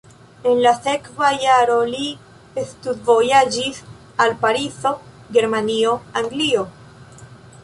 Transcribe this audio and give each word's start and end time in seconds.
En 0.51 0.61
la 0.61 0.69
sekva 0.85 1.27
jaro 1.43 1.75
li 1.91 2.07
studvojaĝis 2.71 3.83
al 4.27 4.35
Parizo, 4.47 4.95
Germanio, 5.39 5.95
Anglio. 6.25 6.67